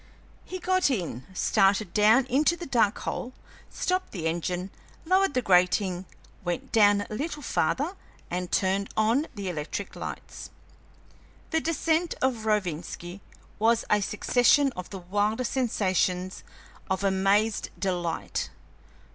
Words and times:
He 0.45 0.57
got 0.57 0.89
in, 0.89 1.27
started 1.35 1.93
down 1.93 2.25
into 2.25 2.57
the 2.57 2.65
dark 2.65 2.97
hole, 2.97 3.33
stopped 3.69 4.13
the 4.13 4.25
engine, 4.25 4.71
lowered 5.05 5.35
the 5.35 5.43
grating, 5.43 6.07
went 6.43 6.71
down 6.71 7.01
a 7.07 7.13
little 7.13 7.43
farther, 7.43 7.93
and 8.27 8.51
turned 8.51 8.89
on 8.97 9.27
the 9.35 9.47
electric 9.47 9.95
lights. 9.95 10.49
The 11.51 11.61
descent 11.61 12.15
of 12.19 12.47
Rovinski 12.47 13.19
was 13.59 13.85
a 13.91 14.01
succession 14.01 14.71
of 14.71 14.89
the 14.89 14.97
wildest 14.97 15.51
sensations 15.51 16.43
of 16.89 17.03
amazed 17.03 17.69
delight. 17.77 18.49